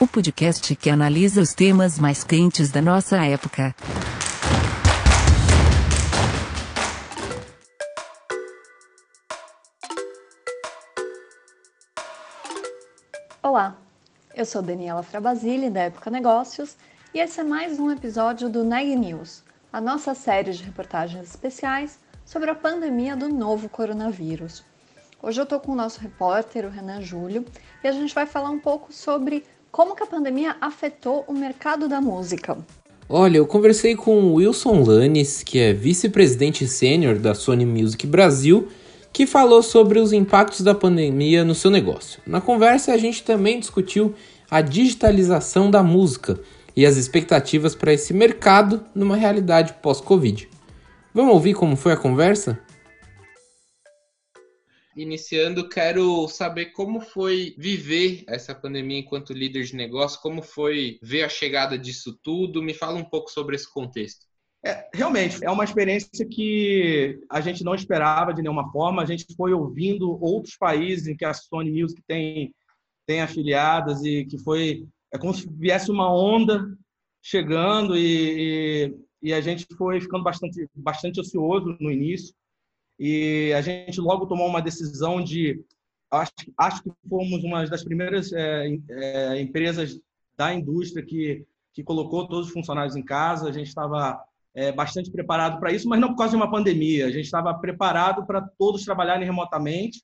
o 0.00 0.08
podcast 0.08 0.74
que 0.74 0.90
analisa 0.90 1.40
os 1.40 1.54
temas 1.54 2.00
mais 2.00 2.24
quentes 2.24 2.70
da 2.70 2.82
nossa 2.82 3.24
época. 3.24 3.74
Olá, 13.40 13.76
eu 14.34 14.44
sou 14.44 14.60
Daniela 14.60 15.02
Frabasile, 15.04 15.70
da 15.70 15.82
Época 15.82 16.10
Negócios, 16.10 16.76
e 17.14 17.20
esse 17.20 17.40
é 17.40 17.44
mais 17.44 17.78
um 17.78 17.88
episódio 17.90 18.48
do 18.48 18.64
Neg 18.64 18.96
News, 18.96 19.44
a 19.72 19.80
nossa 19.80 20.12
série 20.12 20.52
de 20.52 20.64
reportagens 20.64 21.28
especiais 21.28 22.00
sobre 22.24 22.50
a 22.50 22.54
pandemia 22.54 23.14
do 23.14 23.28
novo 23.28 23.68
coronavírus. 23.68 24.64
Hoje 25.22 25.40
eu 25.40 25.44
estou 25.44 25.60
com 25.60 25.72
o 25.72 25.76
nosso 25.76 26.00
repórter, 26.00 26.66
o 26.66 26.70
Renan 26.70 27.00
Júlio, 27.00 27.46
e 27.82 27.88
a 27.88 27.92
gente 27.92 28.14
vai 28.14 28.26
falar 28.26 28.50
um 28.50 28.58
pouco 28.58 28.92
sobre 28.92 29.44
como 29.74 29.96
que 29.96 30.04
a 30.04 30.06
pandemia 30.06 30.54
afetou 30.60 31.24
o 31.26 31.32
mercado 31.32 31.88
da 31.88 32.00
música? 32.00 32.56
Olha, 33.08 33.38
eu 33.38 33.44
conversei 33.44 33.96
com 33.96 34.20
o 34.20 34.34
Wilson 34.34 34.84
Lanes, 34.84 35.42
que 35.42 35.58
é 35.58 35.72
vice-presidente 35.72 36.68
sênior 36.68 37.18
da 37.18 37.34
Sony 37.34 37.66
Music 37.66 38.06
Brasil, 38.06 38.68
que 39.12 39.26
falou 39.26 39.64
sobre 39.64 39.98
os 39.98 40.12
impactos 40.12 40.60
da 40.60 40.76
pandemia 40.76 41.44
no 41.44 41.56
seu 41.56 41.72
negócio. 41.72 42.22
Na 42.24 42.40
conversa, 42.40 42.92
a 42.92 42.96
gente 42.96 43.24
também 43.24 43.58
discutiu 43.58 44.14
a 44.48 44.60
digitalização 44.60 45.68
da 45.68 45.82
música 45.82 46.38
e 46.76 46.86
as 46.86 46.96
expectativas 46.96 47.74
para 47.74 47.92
esse 47.92 48.14
mercado 48.14 48.80
numa 48.94 49.16
realidade 49.16 49.74
pós-Covid. 49.82 50.48
Vamos 51.12 51.34
ouvir 51.34 51.54
como 51.54 51.74
foi 51.74 51.90
a 51.90 51.96
conversa? 51.96 52.60
Iniciando, 54.96 55.68
quero 55.68 56.28
saber 56.28 56.66
como 56.66 57.00
foi 57.00 57.54
viver 57.58 58.24
essa 58.26 58.54
pandemia 58.54 58.98
enquanto 58.98 59.32
líder 59.32 59.64
de 59.64 59.76
negócio, 59.76 60.20
como 60.20 60.42
foi 60.42 60.98
ver 61.02 61.22
a 61.22 61.28
chegada 61.28 61.78
disso 61.78 62.18
tudo. 62.22 62.62
Me 62.62 62.74
fala 62.74 62.98
um 62.98 63.04
pouco 63.04 63.30
sobre 63.30 63.56
esse 63.56 63.72
contexto. 63.72 64.26
É, 64.64 64.88
realmente, 64.94 65.44
é 65.44 65.50
uma 65.50 65.64
experiência 65.64 66.26
que 66.26 67.20
a 67.30 67.40
gente 67.40 67.62
não 67.62 67.74
esperava 67.74 68.32
de 68.32 68.40
nenhuma 68.40 68.70
forma. 68.72 69.02
A 69.02 69.06
gente 69.06 69.26
foi 69.36 69.52
ouvindo 69.52 70.18
outros 70.22 70.56
países 70.56 71.06
em 71.06 71.16
que 71.16 71.24
a 71.24 71.34
Sony 71.34 71.70
Music 71.82 72.00
tem, 72.06 72.54
tem 73.06 73.20
afiliadas 73.20 74.02
e 74.02 74.24
que 74.24 74.38
foi 74.38 74.86
é 75.12 75.18
como 75.18 75.32
se 75.32 75.48
viesse 75.48 75.92
uma 75.92 76.12
onda 76.12 76.76
chegando 77.22 77.96
e, 77.96 78.90
e, 79.22 79.28
e 79.28 79.32
a 79.32 79.40
gente 79.40 79.64
foi 79.76 80.00
ficando 80.00 80.24
bastante, 80.24 80.68
bastante 80.74 81.20
ocioso 81.20 81.76
no 81.78 81.90
início 81.90 82.34
e 82.98 83.52
a 83.54 83.60
gente 83.60 84.00
logo 84.00 84.26
tomou 84.26 84.46
uma 84.46 84.62
decisão 84.62 85.22
de 85.22 85.64
acho, 86.10 86.32
acho 86.56 86.82
que 86.82 86.90
fomos 87.08 87.42
uma 87.42 87.66
das 87.66 87.82
primeiras 87.84 88.32
é, 88.32 88.68
é, 88.90 89.40
empresas 89.40 90.00
da 90.36 90.54
indústria 90.54 91.04
que 91.04 91.44
que 91.74 91.82
colocou 91.82 92.26
todos 92.26 92.46
os 92.46 92.52
funcionários 92.52 92.94
em 92.94 93.02
casa. 93.02 93.48
A 93.48 93.52
gente 93.52 93.66
estava 93.66 94.22
é, 94.54 94.70
bastante 94.70 95.10
preparado 95.10 95.58
para 95.58 95.72
isso, 95.72 95.88
mas 95.88 96.00
não 96.00 96.10
por 96.10 96.18
causa 96.18 96.30
de 96.30 96.36
uma 96.36 96.50
pandemia. 96.50 97.06
A 97.06 97.10
gente 97.10 97.24
estava 97.24 97.52
preparado 97.52 98.24
para 98.24 98.40
todos 98.40 98.84
trabalharem 98.84 99.26
remotamente. 99.26 100.00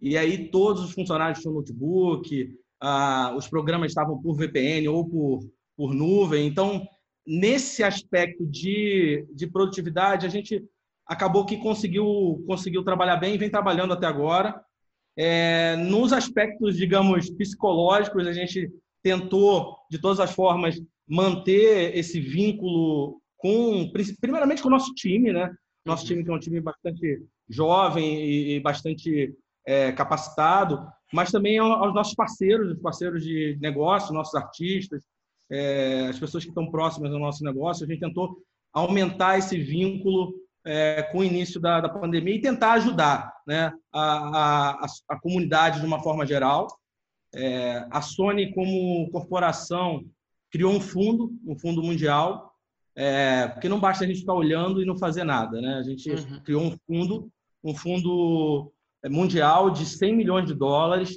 E 0.00 0.16
aí 0.16 0.48
todos 0.50 0.84
os 0.84 0.92
funcionários 0.92 1.40
tinham 1.40 1.54
notebook, 1.54 2.54
ah, 2.78 3.32
os 3.34 3.48
programas 3.48 3.90
estavam 3.90 4.20
por 4.20 4.36
VPN 4.36 4.86
ou 4.88 5.08
por, 5.08 5.40
por 5.74 5.94
nuvem. 5.94 6.46
Então, 6.46 6.86
nesse 7.26 7.82
aspecto 7.82 8.46
de, 8.46 9.26
de 9.32 9.46
produtividade, 9.46 10.26
a 10.26 10.28
gente 10.28 10.62
acabou 11.06 11.46
que 11.46 11.56
conseguiu, 11.56 12.42
conseguiu 12.46 12.82
trabalhar 12.82 13.16
bem 13.16 13.34
e 13.34 13.38
vem 13.38 13.50
trabalhando 13.50 13.92
até 13.92 14.06
agora. 14.06 14.60
É, 15.16 15.76
nos 15.76 16.12
aspectos, 16.12 16.76
digamos, 16.76 17.30
psicológicos, 17.30 18.26
a 18.26 18.32
gente 18.32 18.70
tentou, 19.02 19.76
de 19.90 19.98
todas 19.98 20.20
as 20.20 20.32
formas, 20.32 20.80
manter 21.08 21.96
esse 21.96 22.20
vínculo 22.20 23.20
com, 23.36 23.90
primeiramente, 24.20 24.60
com 24.60 24.68
o 24.68 24.72
nosso 24.72 24.92
time, 24.94 25.32
né? 25.32 25.54
Nosso 25.86 26.04
time 26.04 26.24
que 26.24 26.30
é 26.30 26.34
um 26.34 26.38
time 26.38 26.60
bastante 26.60 27.22
jovem 27.48 28.56
e, 28.56 28.60
bastante 28.60 29.32
é, 29.64 29.92
capacitado, 29.92 30.84
mas 31.12 31.30
também 31.30 31.58
aos 31.58 31.94
nossos 31.94 32.14
parceiros, 32.14 32.72
os 32.72 32.80
parceiros 32.80 33.22
de 33.22 33.56
negócio, 33.60 34.12
nossos 34.12 34.34
artistas, 34.34 35.04
é, 35.48 36.08
as 36.08 36.18
pessoas 36.18 36.42
que 36.42 36.50
estão 36.50 36.68
próximas 36.70 37.10
do 37.10 37.18
nosso 37.18 37.44
negócio. 37.44 37.84
A 37.84 37.88
gente 37.88 38.00
tentou 38.00 38.36
aumentar 38.72 39.38
esse 39.38 39.56
vínculo 39.56 40.34
é, 40.66 41.02
com 41.04 41.18
o 41.18 41.24
início 41.24 41.60
da, 41.60 41.80
da, 41.80 41.88
pandemia 41.88 42.34
e 42.34 42.40
tentar 42.40 42.72
ajudar 42.72 43.32
né, 43.46 43.72
a, 43.92 44.84
a, 44.84 44.86
a 45.08 45.20
comunidade 45.20 45.80
de 45.80 45.86
uma 45.86 46.02
forma 46.02 46.26
geral. 46.26 46.66
É, 47.32 47.86
a 47.90 48.02
Sony, 48.02 48.52
como 48.52 49.08
corporação, 49.10 50.04
criou 50.50 50.72
um 50.72 50.80
fundo, 50.80 51.32
um 51.46 51.56
fundo 51.56 51.82
mundial, 51.82 52.52
é, 52.96 53.46
porque 53.48 53.68
não 53.68 53.78
basta 53.78 54.04
a 54.04 54.06
gente 54.06 54.20
ficar 54.20 54.34
olhando 54.34 54.82
e 54.82 54.84
não 54.84 54.98
fazer 54.98 55.22
nada. 55.22 55.60
Né? 55.60 55.74
A 55.74 55.82
gente 55.82 56.10
uhum. 56.10 56.40
criou 56.42 56.62
um 56.62 56.76
fundo, 56.86 57.30
um 57.62 57.74
fundo 57.74 58.72
mundial 59.08 59.70
de 59.70 59.86
100 59.86 60.16
milhões 60.16 60.46
de 60.46 60.54
dólares 60.54 61.16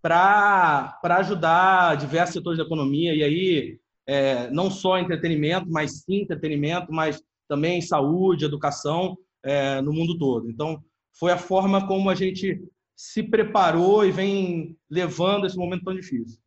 para 0.00 0.98
ajudar 1.02 1.96
diversos 1.96 2.34
setores 2.34 2.58
da 2.58 2.64
economia, 2.64 3.14
e 3.14 3.22
aí 3.22 3.78
é, 4.06 4.48
não 4.50 4.70
só 4.70 4.98
entretenimento, 4.98 5.66
mas 5.68 6.04
sim 6.04 6.22
entretenimento, 6.22 6.90
mas 6.90 7.22
também 7.48 7.80
saúde, 7.80 8.44
educação 8.44 9.16
é, 9.42 9.80
no 9.80 9.92
mundo 9.92 10.16
todo. 10.18 10.50
Então, 10.50 10.82
foi 11.18 11.32
a 11.32 11.38
forma 11.38 11.86
como 11.86 12.10
a 12.10 12.14
gente 12.14 12.62
se 12.94 13.22
preparou 13.22 14.04
e 14.04 14.10
vem 14.10 14.76
levando 14.90 15.46
esse 15.46 15.56
momento 15.56 15.84
tão 15.84 15.94
difícil. 15.94 16.38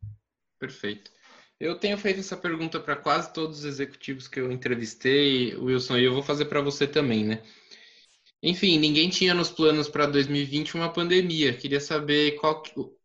Perfeito. 0.58 1.10
Eu 1.58 1.78
tenho 1.78 1.96
feito 1.96 2.20
essa 2.20 2.36
pergunta 2.36 2.80
para 2.80 2.96
quase 2.96 3.32
todos 3.32 3.60
os 3.60 3.64
executivos 3.64 4.26
que 4.26 4.40
eu 4.40 4.50
entrevistei, 4.50 5.54
Wilson, 5.56 5.98
e 5.98 6.04
eu 6.04 6.12
vou 6.12 6.22
fazer 6.22 6.46
para 6.46 6.60
você 6.60 6.86
também, 6.86 7.24
né? 7.24 7.42
Enfim, 8.42 8.78
ninguém 8.78 9.08
tinha 9.08 9.32
nos 9.32 9.50
planos 9.50 9.88
para 9.88 10.06
2020 10.06 10.74
uma 10.74 10.92
pandemia. 10.92 11.56
Queria 11.56 11.80
saber 11.80 12.32
qual, 12.32 12.62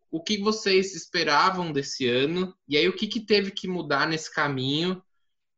o 0.09 0.23
que 0.23 0.39
vocês 0.39 0.95
esperavam 0.95 1.71
desse 1.71 2.07
ano 2.07 2.55
e 2.67 2.75
aí 2.75 2.87
o 2.89 2.95
que, 2.95 3.07
que 3.07 3.19
teve 3.19 3.51
que 3.51 3.67
mudar 3.67 4.07
nesse 4.07 4.33
caminho 4.33 5.01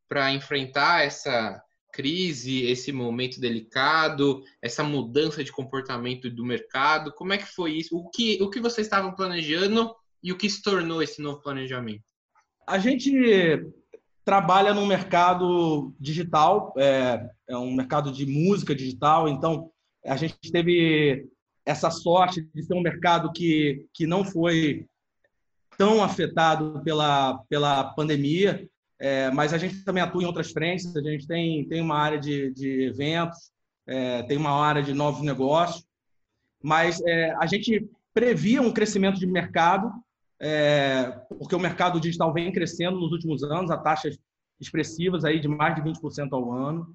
para 0.08 0.34
enfrentar 0.34 1.06
essa 1.06 1.64
crise, 1.92 2.64
esse 2.64 2.92
momento 2.92 3.40
delicado, 3.40 4.44
essa 4.62 4.84
mudança 4.84 5.44
de 5.44 5.52
comportamento 5.52 6.30
do 6.30 6.46
mercado? 6.46 7.14
Como 7.14 7.34
é 7.34 7.38
que 7.38 7.46
foi 7.46 7.74
isso? 7.74 7.98
O 7.98 8.10
que, 8.10 8.42
o 8.42 8.50
que 8.50 8.60
vocês 8.60 8.88
estavam 8.88 9.14
planejando 9.14 9.94
e 10.24 10.32
o 10.32 10.38
que 10.38 10.50
se 10.50 10.62
tornou 10.62 11.02
esse 11.02 11.22
novo 11.22 11.42
planejamento? 11.42 12.04
A 12.68 12.78
gente 12.78 13.12
trabalha 14.24 14.74
num 14.74 14.86
mercado 14.86 15.94
digital, 16.00 16.74
é, 16.78 17.28
é 17.48 17.58
um 17.58 17.74
mercado 17.74 18.12
de 18.12 18.26
música 18.26 18.76
digital, 18.76 19.28
então 19.28 19.72
a 20.06 20.16
gente 20.16 20.38
teve 20.52 21.28
essa 21.66 21.90
sorte 21.90 22.48
de 22.54 22.64
ser 22.64 22.74
um 22.74 22.82
mercado 22.82 23.32
que, 23.32 23.88
que 23.94 24.06
não 24.06 24.24
foi 24.24 24.88
tão 25.78 26.04
afetado 26.04 26.82
pela, 26.84 27.38
pela 27.50 27.86
pandemia. 27.94 28.70
É, 29.00 29.32
mas 29.32 29.54
a 29.54 29.58
gente 29.58 29.84
também 29.84 30.04
atua 30.04 30.22
em 30.22 30.26
outras 30.26 30.52
frentes. 30.52 30.96
A 30.96 31.02
gente 31.02 31.26
tem, 31.26 31.66
tem 31.68 31.82
uma 31.82 31.98
área 31.98 32.20
de, 32.20 32.52
de 32.52 32.84
eventos, 32.84 33.52
é, 33.88 34.24
tem 34.24 34.38
uma 34.38 34.52
área 34.52 34.84
de 34.84 34.94
novos 34.94 35.22
negócios, 35.22 35.86
mas 36.62 37.02
é, 37.02 37.32
a 37.40 37.46
gente 37.46 37.90
previa 38.14 38.62
um 38.62 38.72
crescimento 38.72 39.20
de 39.20 39.26
mercado, 39.26 39.92
é, 40.42 41.12
porque 41.30 41.56
o 41.56 41.60
mercado 41.60 42.00
digital 42.00 42.34
vem 42.34 42.52
crescendo 42.52 43.00
nos 43.00 43.12
últimos 43.12 43.44
anos, 43.44 43.72
a 43.72 43.78
taxas 43.78 44.18
expressivas 44.60 45.24
aí 45.24 45.40
de 45.40 45.48
mais 45.48 45.76
de 45.76 45.82
20% 45.82 46.28
ao 46.34 46.52
ano. 46.52 46.94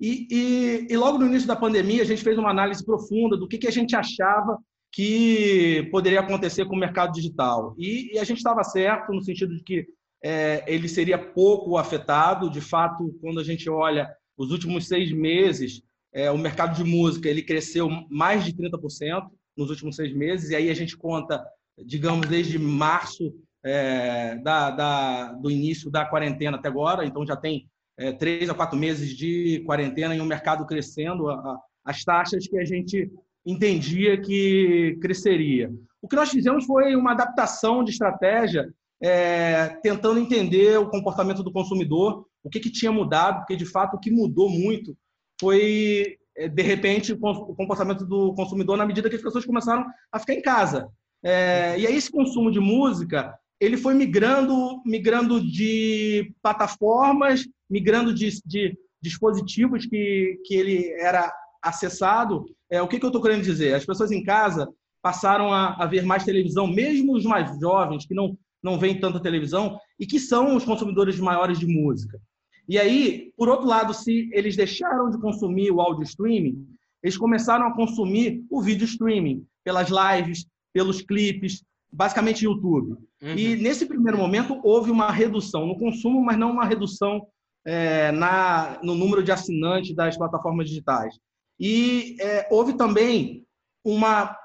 E, 0.00 0.26
e, 0.30 0.86
e, 0.90 0.96
logo 0.96 1.18
no 1.18 1.26
início 1.26 1.46
da 1.46 1.56
pandemia, 1.56 2.02
a 2.02 2.06
gente 2.06 2.22
fez 2.22 2.38
uma 2.38 2.50
análise 2.50 2.84
profunda 2.84 3.36
do 3.36 3.48
que, 3.48 3.58
que 3.58 3.66
a 3.66 3.72
gente 3.72 3.96
achava 3.96 4.58
que 4.92 5.88
poderia 5.90 6.20
acontecer 6.20 6.64
com 6.66 6.74
o 6.74 6.78
mercado 6.78 7.12
digital. 7.12 7.74
E, 7.76 8.14
e 8.14 8.18
a 8.18 8.24
gente 8.24 8.38
estava 8.38 8.62
certo 8.64 9.12
no 9.12 9.22
sentido 9.22 9.56
de 9.56 9.62
que 9.62 9.86
é, 10.22 10.64
ele 10.66 10.88
seria 10.88 11.18
pouco 11.18 11.76
afetado. 11.76 12.50
De 12.50 12.60
fato, 12.60 13.16
quando 13.20 13.40
a 13.40 13.44
gente 13.44 13.68
olha 13.68 14.12
os 14.36 14.50
últimos 14.50 14.86
seis 14.86 15.12
meses, 15.12 15.82
é, 16.12 16.30
o 16.30 16.38
mercado 16.38 16.76
de 16.76 16.88
música 16.88 17.28
ele 17.28 17.42
cresceu 17.42 17.88
mais 18.10 18.44
de 18.44 18.52
30% 18.52 19.28
nos 19.56 19.70
últimos 19.70 19.96
seis 19.96 20.14
meses, 20.14 20.50
e 20.50 20.56
aí 20.56 20.70
a 20.70 20.74
gente 20.74 20.96
conta, 20.96 21.44
digamos, 21.84 22.28
desde 22.28 22.58
março 22.58 23.34
é, 23.64 24.36
da, 24.36 24.70
da, 24.70 25.32
do 25.32 25.50
início 25.50 25.90
da 25.90 26.04
quarentena 26.04 26.56
até 26.56 26.68
agora, 26.68 27.04
então 27.04 27.26
já 27.26 27.36
tem 27.36 27.68
é, 27.96 28.12
três 28.12 28.48
a 28.48 28.54
quatro 28.54 28.78
meses 28.78 29.16
de 29.16 29.62
quarentena 29.66 30.14
e 30.14 30.20
um 30.20 30.24
mercado 30.24 30.64
crescendo, 30.64 31.28
a, 31.28 31.34
a, 31.34 31.60
as 31.84 32.04
taxas 32.04 32.46
que 32.46 32.56
a 32.58 32.64
gente 32.64 33.10
entendia 33.44 34.20
que 34.20 34.96
cresceria. 35.00 35.72
O 36.00 36.06
que 36.06 36.14
nós 36.14 36.30
fizemos 36.30 36.64
foi 36.64 36.94
uma 36.94 37.12
adaptação 37.12 37.82
de 37.82 37.90
estratégia, 37.90 38.72
é, 39.02 39.68
tentando 39.82 40.18
entender 40.18 40.78
o 40.78 40.88
comportamento 40.88 41.42
do 41.42 41.52
consumidor, 41.52 42.26
o 42.42 42.50
que, 42.50 42.60
que 42.60 42.70
tinha 42.70 42.90
mudado, 42.90 43.38
porque 43.38 43.56
de 43.56 43.66
fato 43.66 43.96
o 43.96 44.00
que 44.00 44.10
mudou 44.10 44.48
muito 44.48 44.96
foi, 45.40 46.18
é, 46.36 46.48
de 46.48 46.62
repente, 46.62 47.12
o 47.12 47.18
comportamento 47.54 48.04
do 48.04 48.34
consumidor 48.34 48.76
na 48.76 48.86
medida 48.86 49.08
que 49.08 49.16
as 49.16 49.22
pessoas 49.22 49.44
começaram 49.44 49.84
a 50.10 50.18
ficar 50.18 50.34
em 50.34 50.42
casa. 50.42 50.88
É, 51.22 51.78
e 51.78 51.86
aí 51.86 51.96
esse 51.96 52.10
consumo 52.10 52.50
de 52.50 52.60
música 52.60 53.34
ele 53.60 53.76
foi 53.76 53.94
migrando, 53.94 54.80
migrando 54.84 55.40
de 55.40 56.32
plataformas, 56.42 57.44
migrando 57.68 58.14
de, 58.14 58.40
de 58.44 58.78
dispositivos 59.02 59.84
que, 59.86 60.40
que 60.44 60.54
ele 60.54 60.92
era 61.00 61.32
acessado. 61.62 62.44
É, 62.70 62.80
o 62.80 62.88
que, 62.88 62.98
que 62.98 63.04
eu 63.04 63.08
estou 63.08 63.22
querendo 63.22 63.42
dizer? 63.42 63.74
As 63.74 63.84
pessoas 63.84 64.12
em 64.12 64.22
casa 64.22 64.68
passaram 65.02 65.52
a, 65.52 65.74
a, 65.82 65.86
ver 65.86 66.04
mais 66.04 66.24
televisão, 66.24 66.66
mesmo 66.66 67.16
os 67.16 67.24
mais 67.24 67.58
jovens, 67.58 68.06
que 68.06 68.14
não, 68.14 68.36
não 68.62 68.78
veem 68.78 68.98
tanta 68.98 69.20
televisão, 69.20 69.78
e 69.98 70.06
que 70.06 70.18
são 70.18 70.56
os 70.56 70.64
consumidores 70.64 71.18
maiores 71.18 71.58
de 71.58 71.66
música. 71.66 72.20
E 72.68 72.78
aí, 72.78 73.32
por 73.36 73.48
outro 73.48 73.66
lado, 73.66 73.94
se 73.94 74.28
eles 74.32 74.56
deixaram 74.56 75.10
de 75.10 75.18
consumir 75.18 75.70
o 75.70 75.80
áudio 75.80 76.02
streaming, 76.02 76.66
eles 77.02 77.16
começaram 77.16 77.66
a 77.66 77.74
consumir 77.74 78.44
o 78.50 78.60
vídeo 78.60 78.84
streaming, 78.84 79.46
pelas 79.64 79.88
lives, 79.88 80.46
pelos 80.72 81.00
clipes, 81.00 81.62
basicamente 81.92 82.44
YouTube. 82.44 82.96
Uhum. 83.22 83.34
E 83.36 83.56
nesse 83.56 83.86
primeiro 83.86 84.18
momento 84.18 84.60
houve 84.62 84.90
uma 84.90 85.10
redução 85.10 85.66
no 85.66 85.78
consumo, 85.78 86.22
mas 86.22 86.38
não 86.38 86.50
uma 86.50 86.64
redução 86.64 87.26
é, 87.64 88.12
na, 88.12 88.78
no 88.82 88.94
número 88.94 89.22
de 89.22 89.32
assinantes 89.32 89.94
das 89.94 90.16
plataformas 90.16 90.68
digitais. 90.68 91.18
E 91.58 92.16
é, 92.20 92.48
houve 92.50 92.74
também 92.74 93.44
uma 93.84 94.36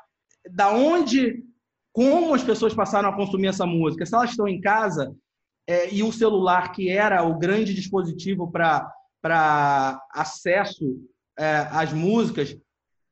da 0.52 0.72
onde, 0.72 1.44
como 1.94 2.34
as 2.34 2.44
pessoas 2.44 2.74
passaram 2.74 3.08
a 3.08 3.16
consumir 3.16 3.48
essa 3.48 3.66
música. 3.66 4.06
Se 4.06 4.16
elas 4.16 4.32
estão 4.32 4.48
em 4.48 4.60
casa 4.60 5.16
é, 5.68 5.94
e 5.94 6.04
o 6.04 6.12
celular, 6.12 6.72
que 6.72 6.90
era 6.90 7.24
o 7.24 7.38
grande 7.38 7.74
dispositivo 7.74 8.52
para 8.52 10.02
acesso 10.12 11.00
é, 11.38 11.68
às 11.72 11.94
músicas, 11.94 12.58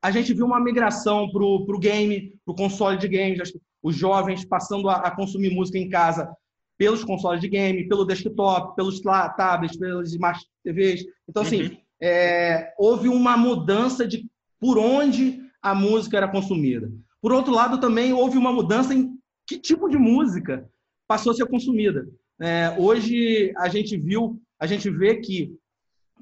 a 0.03 0.09
gente 0.09 0.33
viu 0.33 0.47
uma 0.47 0.59
migração 0.59 1.29
para 1.31 1.43
o 1.43 1.79
game, 1.79 2.33
para 2.43 2.51
o 2.51 2.55
console 2.55 2.97
de 2.97 3.07
games, 3.07 3.53
os 3.83 3.95
jovens 3.95 4.43
passando 4.43 4.89
a, 4.89 4.95
a, 4.95 5.11
consumir 5.15 5.51
música 5.51 5.77
em 5.77 5.89
casa 5.89 6.27
pelos 6.75 7.03
consoles 7.03 7.39
de 7.39 7.47
game, 7.47 7.87
pelo 7.87 8.03
desktop, 8.03 8.75
pelos 8.75 8.99
tablets, 8.99 9.77
pelas 9.77 10.11
smart 10.11 10.43
TVs. 10.63 11.05
Então, 11.29 11.43
assim, 11.43 11.63
uhum. 11.63 11.77
é, 12.01 12.73
houve 12.79 13.07
uma 13.07 13.37
mudança 13.37 14.07
de 14.07 14.27
por 14.59 14.79
onde 14.79 15.39
a 15.61 15.75
música 15.75 16.17
era 16.17 16.27
consumida. 16.27 16.91
Por 17.21 17.31
outro 17.31 17.53
lado, 17.53 17.79
também 17.79 18.11
houve 18.13 18.37
uma 18.37 18.51
mudança 18.51 18.93
em 18.93 19.15
que 19.47 19.59
tipo 19.59 19.87
de 19.87 19.97
música 19.97 20.67
passou 21.07 21.31
a 21.31 21.35
ser 21.35 21.45
consumida. 21.45 22.07
É, 22.39 22.75
hoje 22.77 23.53
a 23.57 23.69
gente 23.69 23.95
viu, 23.97 24.41
a 24.59 24.65
gente 24.65 24.89
vê 24.89 25.17
que, 25.17 25.53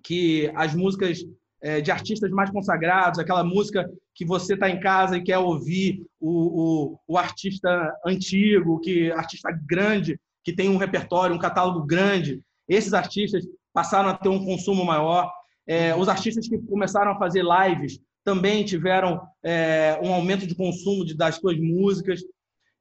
que 0.04 0.52
as 0.56 0.76
músicas 0.76 1.24
é, 1.62 1.80
de 1.80 1.92
artistas 1.92 2.30
mais 2.32 2.50
consagrados, 2.50 3.20
aquela 3.20 3.44
música 3.44 3.90
que 4.16 4.26
você 4.26 4.54
está 4.54 4.70
em 4.70 4.80
casa 4.80 5.18
e 5.18 5.24
quer 5.24 5.38
ouvir 5.38 6.06
o, 6.20 6.32
o, 6.32 7.00
o, 7.08 7.18
artista 7.18 7.70
antigo, 8.06 8.80
que 8.80 9.12
artista 9.12 9.50
grande, 9.66 10.20
que 10.44 10.54
tem 10.54 10.70
um 10.70 10.78
repertório, 10.78 11.36
um 11.36 11.40
catálogo 11.40 11.86
grande. 11.86 12.42
Esses 12.68 12.94
artistas 12.94 13.46
passaram 13.74 14.10
a 14.10 14.18
ter 14.18 14.30
um 14.30 14.44
consumo 14.44 14.84
maior. 14.84 15.32
É, 15.68 15.96
os 15.96 16.10
artistas 16.10 16.48
que 16.48 16.58
começaram 16.58 17.12
a 17.12 17.18
fazer 17.20 17.44
lives 17.44 18.00
também 18.30 18.64
tiveram 18.64 19.22
é, 19.44 20.00
um 20.04 20.14
aumento 20.14 20.46
de 20.46 20.54
consumo 20.54 21.04
de, 21.04 21.16
das 21.16 21.36
suas 21.36 21.58
músicas. 21.60 22.22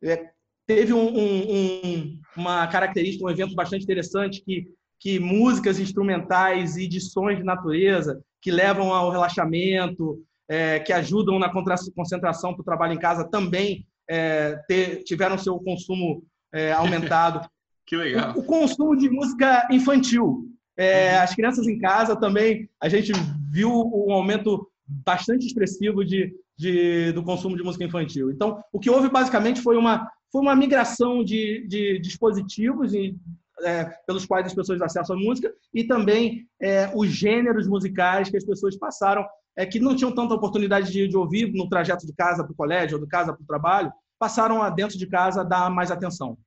É, 0.03 0.31
teve 0.67 0.93
um, 0.93 1.09
um, 1.09 2.21
uma 2.37 2.67
característica, 2.67 3.25
um 3.25 3.31
evento 3.31 3.55
bastante 3.55 3.85
interessante 3.85 4.43
que 4.45 4.67
que 5.01 5.19
músicas 5.19 5.79
instrumentais 5.79 6.77
e 6.77 6.89
de 6.89 7.01
sons 7.01 7.37
de 7.37 7.45
natureza 7.45 8.21
que 8.43 8.51
levam 8.51 8.93
ao 8.93 9.11
relaxamento, 9.11 10.21
é, 10.49 10.81
que 10.81 10.93
ajudam 10.93 11.39
na 11.39 11.53
concentração 11.95 12.53
para 12.53 12.63
o 12.63 12.65
trabalho 12.65 12.95
em 12.95 12.99
casa 12.99 13.25
também 13.25 13.87
é, 14.09 14.59
ter, 14.67 15.05
tiveram 15.05 15.39
seu 15.39 15.59
consumo 15.61 16.25
é, 16.53 16.73
aumentado. 16.73 17.49
que 17.87 17.97
legal. 17.97 18.35
O, 18.35 18.41
o, 18.41 18.45
consumo 18.45 18.97
de 18.97 19.09
música 19.09 19.69
infantil. 19.71 20.47
É, 20.77 21.17
uhum. 21.17 21.23
As 21.23 21.35
crianças 21.35 21.67
em 21.67 21.79
casa 21.79 22.17
também, 22.17 22.69
a 22.81 22.89
gente 22.89 23.13
viu 23.51 23.71
um 23.71 24.13
aumento 24.13 24.69
bastante 24.89 25.47
expressivo 25.47 26.05
de, 26.05 26.35
de, 26.57 27.13
do 27.13 27.23
consumo 27.23 27.57
de 27.57 27.63
música 27.63 27.85
infantil. 27.85 28.31
Então, 28.31 28.63
o 28.73 28.81
que 28.81 28.89
houve 28.89 29.11
basicamente 29.11 29.61
foi 29.61 29.77
uma, 29.77 30.11
foi 30.33 30.41
uma 30.41 30.57
migração 30.57 31.23
de, 31.23 31.67
de 31.67 31.99
dispositivos 31.99 32.95
e 32.95 33.17
é, 33.63 33.85
pelos 34.07 34.25
quais 34.25 34.47
as 34.47 34.55
pessoas 34.55 34.81
acessam 34.81 35.17
a 35.17 35.19
música 35.19 35.53
e 35.75 35.85
também 35.85 36.47
é, 36.61 36.91
os 36.95 37.09
gêneros 37.09 37.67
musicais 37.67 38.31
que 38.31 38.37
as 38.37 38.45
pessoas 38.45 38.77
passaram, 38.77 39.27
é, 39.57 39.67
que 39.67 39.81
não 39.81 39.95
tinham 39.95 40.15
tanta 40.15 40.35
oportunidade 40.35 40.93
de, 40.93 41.09
de 41.09 41.17
ouvir 41.17 41.53
no 41.53 41.69
trajeto 41.69 42.07
de 42.07 42.13
casa 42.13 42.45
para 42.45 42.53
o 42.53 42.57
colégio 42.57 42.97
ou 42.97 43.05
de 43.05 43.11
casa 43.11 43.33
para 43.33 43.43
o 43.43 43.47
trabalho, 43.47 43.93
passaram 44.19 44.63
a 44.63 44.71
dentro 44.71 44.97
de 44.97 45.07
casa 45.07 45.41
a 45.41 45.45
dar 45.45 45.71
mais 45.71 45.91
atenção. 45.91 46.39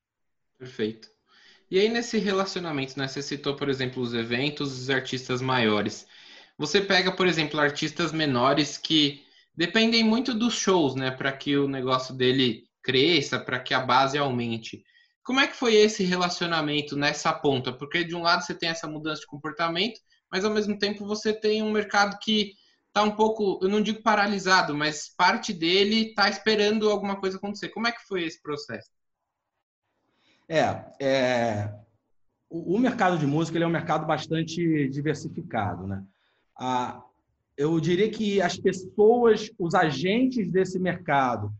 Perfeito. 0.57 1.09
E 1.69 1.79
aí 1.79 1.89
nesse 1.89 2.17
relacionamento, 2.17 2.97
né, 2.99 3.07
você 3.07 3.21
citou, 3.21 3.55
por 3.55 3.69
exemplo, 3.69 4.01
os 4.01 4.13
eventos, 4.13 4.77
os 4.77 4.89
artistas 4.89 5.41
maiores. 5.41 6.05
Você 6.61 6.79
pega, 6.79 7.11
por 7.11 7.25
exemplo, 7.25 7.59
artistas 7.59 8.11
menores 8.11 8.77
que 8.77 9.25
dependem 9.57 10.03
muito 10.03 10.31
dos 10.31 10.53
shows, 10.53 10.93
né, 10.93 11.09
para 11.09 11.31
que 11.31 11.57
o 11.57 11.67
negócio 11.67 12.13
dele 12.13 12.65
cresça, 12.83 13.39
para 13.39 13.59
que 13.59 13.73
a 13.73 13.79
base 13.79 14.15
aumente. 14.15 14.83
Como 15.23 15.39
é 15.39 15.47
que 15.47 15.55
foi 15.55 15.73
esse 15.73 16.03
relacionamento 16.03 16.95
nessa 16.95 17.33
ponta? 17.33 17.73
Porque 17.73 18.03
de 18.03 18.15
um 18.15 18.21
lado 18.21 18.43
você 18.43 18.53
tem 18.53 18.69
essa 18.69 18.87
mudança 18.87 19.21
de 19.21 19.25
comportamento, 19.25 19.99
mas 20.31 20.45
ao 20.45 20.51
mesmo 20.51 20.77
tempo 20.77 21.03
você 21.03 21.33
tem 21.33 21.63
um 21.63 21.71
mercado 21.71 22.19
que 22.21 22.53
está 22.89 23.01
um 23.01 23.15
pouco, 23.15 23.59
eu 23.63 23.67
não 23.67 23.81
digo 23.81 24.03
paralisado, 24.03 24.75
mas 24.75 25.09
parte 25.09 25.51
dele 25.53 26.09
está 26.09 26.29
esperando 26.29 26.91
alguma 26.91 27.19
coisa 27.19 27.37
acontecer. 27.37 27.69
Como 27.69 27.87
é 27.87 27.91
que 27.91 28.05
foi 28.05 28.23
esse 28.23 28.39
processo? 28.39 28.91
É, 30.47 30.85
é 31.01 31.73
o, 32.47 32.77
mercado 32.77 33.17
de 33.17 33.25
música 33.25 33.57
ele 33.57 33.63
é 33.63 33.67
um 33.67 33.71
mercado 33.71 34.05
bastante 34.05 34.87
diversificado, 34.89 35.87
né? 35.87 36.05
Ah, 36.57 37.01
eu 37.57 37.79
diria 37.79 38.09
que 38.09 38.41
as 38.41 38.57
pessoas, 38.57 39.49
os 39.57 39.73
agentes 39.75 40.49
desse 40.49 40.79
mercado, 40.79 41.51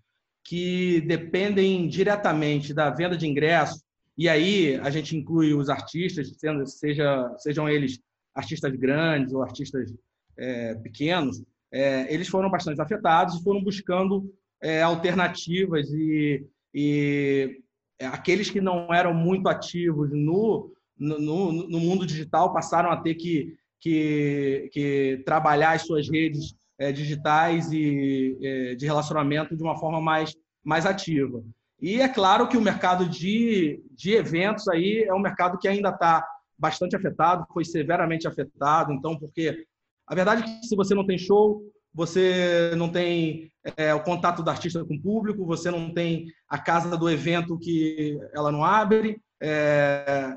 que 0.44 1.02
dependem 1.02 1.88
diretamente 1.88 2.74
da 2.74 2.90
venda 2.90 3.16
de 3.16 3.28
ingressos, 3.28 3.84
e 4.18 4.28
aí 4.28 4.76
a 4.76 4.90
gente 4.90 5.16
inclui 5.16 5.54
os 5.54 5.70
artistas, 5.70 6.32
seja, 6.66 7.36
sejam 7.38 7.70
eles 7.70 8.00
artistas 8.34 8.72
grandes 8.76 9.34
ou 9.34 9.42
artistas 9.42 9.94
é, 10.38 10.76
pequenos, 10.76 11.42
é, 11.72 12.14
eles 12.14 12.28
foram 12.28 12.50
bastante 12.50 12.82
afetados 12.82 13.36
e 13.36 13.44
foram 13.44 13.64
buscando 13.64 14.34
é, 14.62 14.82
alternativas 14.82 15.90
e, 15.92 16.46
e 16.74 17.62
aqueles 18.00 18.50
que 18.50 18.62
não 18.62 18.94
eram 18.94 19.14
muito 19.14 19.48
ativos 19.48 20.10
no, 20.12 20.72
no, 20.98 21.52
no 21.52 21.80
mundo 21.80 22.06
digital 22.06 22.54
passaram 22.54 22.92
a 22.92 22.98
ter 22.98 23.16
que, 23.16 23.56
que, 23.82 24.70
que 24.72 25.22
trabalhar 25.26 25.72
as 25.72 25.82
suas 25.82 26.10
redes 26.10 26.54
é, 26.80 26.92
digitais 26.92 27.72
e 27.72 28.38
é, 28.42 28.76
de 28.76 28.86
relacionamento 28.86 29.58
de 29.58 29.64
uma 29.64 29.78
forma 29.78 30.00
mais, 30.00 30.34
mais 30.64 30.86
ativa. 30.86 31.44
E 31.82 32.00
é 32.00 32.08
claro 32.08 32.48
que 32.48 32.56
o 32.56 32.62
mercado 32.62 33.10
de, 33.10 33.84
de 33.92 34.14
eventos 34.14 34.68
aí 34.68 35.04
é 35.04 35.14
um 35.14 35.20
mercado 35.20 35.58
que 35.58 35.68
ainda 35.68 35.90
está 35.90 36.26
bastante 36.58 36.96
afetado, 36.96 37.46
foi 37.52 37.66
severamente 37.66 38.28
afetado, 38.28 38.94
então, 38.94 39.18
porque 39.18 39.66
a 40.06 40.14
verdade 40.14 40.44
é 40.44 40.46
que 40.46 40.68
se 40.68 40.76
você 40.76 40.94
não 40.94 41.06
tem 41.06 41.18
show, 41.18 41.64
você 41.92 42.74
não 42.78 42.88
tem 42.88 43.52
é, 43.76 43.94
o 43.96 44.04
contato 44.04 44.44
do 44.44 44.50
artista 44.50 44.86
com 44.86 44.94
o 44.94 45.02
público, 45.02 45.46
você 45.46 45.72
não 45.72 45.92
tem 45.92 46.28
a 46.48 46.60
casa 46.60 46.96
do 46.96 47.10
evento 47.10 47.58
que 47.58 48.20
ela 48.34 48.52
não 48.52 48.64
abre, 48.64 49.20
é, 49.42 50.36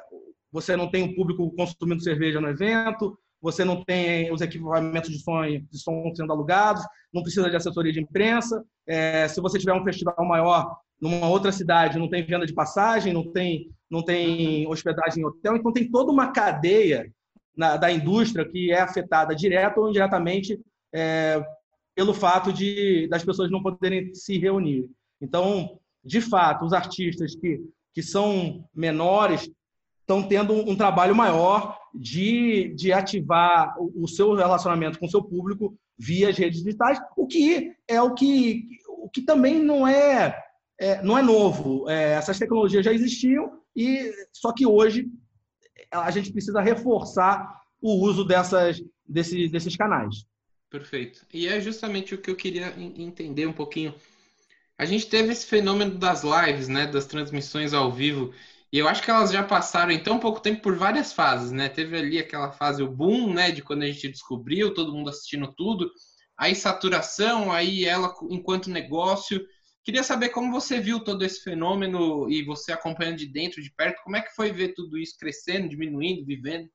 você 0.50 0.76
não 0.76 0.90
tem 0.90 1.02
o 1.02 1.14
público 1.14 1.50
consumindo 1.54 2.02
cerveja 2.02 2.40
no 2.40 2.48
evento, 2.48 3.18
você 3.44 3.62
não 3.62 3.84
tem 3.84 4.32
os 4.32 4.40
equipamentos 4.40 5.10
de 5.10 5.22
som, 5.22 5.42
de 5.44 5.78
som 5.78 6.10
sendo 6.14 6.32
alugados, 6.32 6.82
não 7.12 7.22
precisa 7.22 7.50
de 7.50 7.54
assessoria 7.54 7.92
de 7.92 8.00
imprensa. 8.00 8.64
É, 8.86 9.28
se 9.28 9.38
você 9.38 9.58
tiver 9.58 9.74
um 9.74 9.84
festival 9.84 10.16
maior 10.24 10.74
numa 10.98 11.28
outra 11.28 11.52
cidade, 11.52 11.98
não 11.98 12.08
tem 12.08 12.24
venda 12.24 12.46
de 12.46 12.54
passagem, 12.54 13.12
não 13.12 13.30
tem, 13.30 13.70
não 13.90 14.02
tem 14.02 14.66
hospedagem 14.66 15.22
em 15.22 15.26
hotel, 15.26 15.56
então 15.56 15.74
tem 15.74 15.90
toda 15.90 16.10
uma 16.10 16.32
cadeia 16.32 17.12
na, 17.54 17.76
da 17.76 17.92
indústria 17.92 18.48
que 18.48 18.72
é 18.72 18.80
afetada 18.80 19.36
direta 19.36 19.78
ou 19.78 19.90
indiretamente 19.90 20.58
é, 20.94 21.44
pelo 21.94 22.14
fato 22.14 22.50
de 22.50 23.06
das 23.08 23.22
pessoas 23.22 23.50
não 23.50 23.62
poderem 23.62 24.14
se 24.14 24.38
reunir. 24.38 24.88
Então, 25.20 25.78
de 26.02 26.22
fato, 26.22 26.64
os 26.64 26.72
artistas 26.72 27.36
que 27.36 27.60
que 27.94 28.02
são 28.02 28.68
menores 28.74 29.48
estão 30.04 30.22
tendo 30.22 30.52
um 30.52 30.76
trabalho 30.76 31.16
maior 31.16 31.78
de, 31.94 32.74
de 32.76 32.92
ativar 32.92 33.74
o, 33.78 34.06
seu 34.06 34.34
relacionamento 34.34 34.98
com 34.98 35.06
o 35.06 35.10
seu 35.10 35.22
público 35.22 35.76
via 35.98 36.28
as 36.28 36.36
redes 36.36 36.62
digitais, 36.62 37.00
o 37.16 37.26
que 37.26 37.72
é 37.88 38.00
o 38.02 38.12
que, 38.14 38.66
o 38.88 39.08
que 39.08 39.22
também 39.22 39.62
não 39.62 39.88
é, 39.88 40.38
é 40.78 41.02
não 41.02 41.16
é 41.16 41.22
novo. 41.22 41.88
É, 41.88 42.12
essas 42.12 42.38
tecnologias 42.38 42.84
já 42.84 42.92
existiam 42.92 43.58
e 43.74 44.12
só 44.32 44.52
que 44.52 44.66
hoje 44.66 45.08
a 45.90 46.10
gente 46.10 46.32
precisa 46.32 46.60
reforçar 46.60 47.62
o 47.80 47.94
uso 48.04 48.24
dessas, 48.24 48.82
desse, 49.06 49.48
desses 49.48 49.76
canais. 49.76 50.26
Perfeito. 50.68 51.24
E 51.32 51.46
é 51.46 51.60
justamente 51.60 52.14
o 52.14 52.18
que 52.18 52.30
eu 52.30 52.36
queria 52.36 52.74
entender 52.76 53.46
um 53.46 53.52
pouquinho. 53.52 53.94
A 54.76 54.84
gente 54.84 55.06
teve 55.06 55.32
esse 55.32 55.46
fenômeno 55.46 55.96
das 55.96 56.24
lives, 56.24 56.66
né, 56.66 56.86
das 56.86 57.06
transmissões 57.06 57.72
ao 57.72 57.92
vivo, 57.92 58.34
e 58.74 58.78
eu 58.80 58.88
acho 58.88 59.04
que 59.04 59.10
elas 59.10 59.30
já 59.30 59.40
passaram 59.40 59.92
em 59.92 60.02
tão 60.02 60.18
pouco 60.18 60.40
tempo 60.40 60.60
por 60.60 60.74
várias 60.74 61.12
fases, 61.12 61.52
né? 61.52 61.68
Teve 61.68 61.96
ali 61.96 62.18
aquela 62.18 62.50
fase, 62.50 62.82
o 62.82 62.90
boom, 62.90 63.32
né, 63.32 63.52
de 63.52 63.62
quando 63.62 63.84
a 63.84 63.86
gente 63.86 64.08
descobriu, 64.08 64.74
todo 64.74 64.92
mundo 64.92 65.10
assistindo 65.10 65.54
tudo, 65.56 65.88
aí 66.36 66.56
saturação, 66.56 67.52
aí 67.52 67.84
ela 67.84 68.12
enquanto 68.28 68.68
negócio. 68.68 69.40
Queria 69.84 70.02
saber 70.02 70.30
como 70.30 70.50
você 70.50 70.80
viu 70.80 70.98
todo 70.98 71.24
esse 71.24 71.40
fenômeno 71.44 72.28
e 72.28 72.42
você 72.42 72.72
acompanhando 72.72 73.18
de 73.18 73.26
dentro, 73.26 73.62
de 73.62 73.70
perto, 73.70 74.02
como 74.02 74.16
é 74.16 74.22
que 74.22 74.34
foi 74.34 74.50
ver 74.50 74.74
tudo 74.74 74.98
isso 74.98 75.16
crescendo, 75.20 75.68
diminuindo, 75.68 76.26
vivendo? 76.26 76.68